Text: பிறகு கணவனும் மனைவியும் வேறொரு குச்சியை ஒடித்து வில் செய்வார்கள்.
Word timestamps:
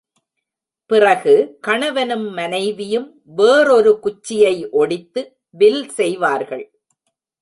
பிறகு 0.85 1.33
கணவனும் 1.61 2.25
மனைவியும் 2.33 3.07
வேறொரு 3.37 3.99
குச்சியை 3.99 4.55
ஒடித்து 4.71 5.23
வில் 5.49 5.89
செய்வார்கள். 5.89 6.65